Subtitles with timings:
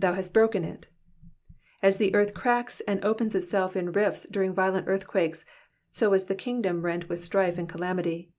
[0.00, 0.86] '''•Thou hast h'oken it.'*''
[1.82, 5.44] As the earth cracks, and opens itself in rifts during violent earthquakes,
[5.90, 8.32] so was the kingdom rent with strife and calamity.